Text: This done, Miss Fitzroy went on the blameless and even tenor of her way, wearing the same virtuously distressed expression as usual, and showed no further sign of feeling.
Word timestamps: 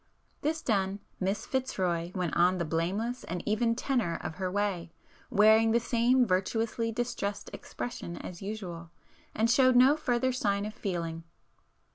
This 0.41 0.63
done, 0.63 0.99
Miss 1.19 1.45
Fitzroy 1.45 2.11
went 2.15 2.35
on 2.35 2.57
the 2.57 2.65
blameless 2.65 3.23
and 3.25 3.47
even 3.47 3.75
tenor 3.75 4.17
of 4.23 4.37
her 4.37 4.49
way, 4.49 4.91
wearing 5.29 5.73
the 5.73 5.79
same 5.79 6.25
virtuously 6.25 6.91
distressed 6.91 7.51
expression 7.53 8.17
as 8.17 8.41
usual, 8.41 8.89
and 9.35 9.47
showed 9.47 9.75
no 9.75 9.95
further 9.95 10.31
sign 10.31 10.65
of 10.65 10.73
feeling. 10.73 11.23